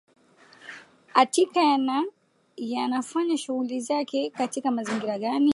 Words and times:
atika 1.13 1.59
yana 1.63 2.05
yanafanya 2.57 3.37
shughuli 3.37 3.79
zake 3.81 4.29
katika 4.29 4.71
mazingira 4.71 5.19
gani 5.19 5.49